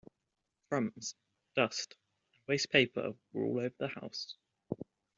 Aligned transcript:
Crumbs, 0.67 1.13
dust, 1.55 1.91
and 2.33 2.39
waste-paper 2.47 3.13
were 3.33 3.45
all 3.45 3.59
over 3.59 3.75
the 3.77 3.87
house. 3.89 4.33